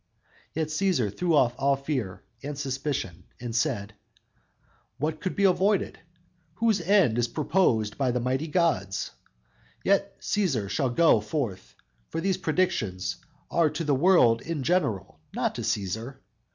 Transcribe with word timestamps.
Yet, 0.55 0.69
Cæsar 0.69 1.15
threw 1.15 1.35
off 1.35 1.53
all 1.59 1.75
fear 1.75 2.23
and 2.41 2.57
suspicion 2.57 3.25
and 3.39 3.55
said: 3.55 3.93
_"What 4.97 5.21
can 5.21 5.35
be 5.35 5.43
avoided, 5.43 5.99
Whose 6.55 6.81
end 6.81 7.19
is 7.19 7.27
purposed 7.27 7.99
by 7.99 8.09
the 8.09 8.19
mighty 8.19 8.47
gods? 8.47 9.11
Yet 9.83 10.19
Cæsar 10.19 10.71
shall 10.71 10.89
go 10.89 11.19
forth, 11.21 11.75
for 12.09 12.19
these 12.19 12.37
predictions 12.39 13.17
Are 13.51 13.69
to 13.69 13.83
the 13.83 13.93
world 13.93 14.41
in 14.41 14.63
general, 14.63 15.19
not 15.35 15.53
to 15.53 15.61
Cæsar! 15.61 16.17